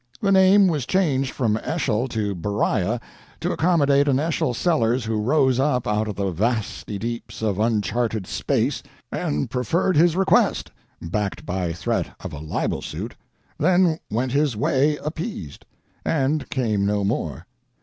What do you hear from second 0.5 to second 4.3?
was changed from Eschol to Beriah to accommodate an